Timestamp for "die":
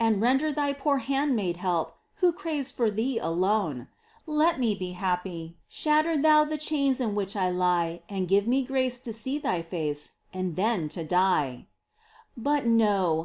11.04-11.68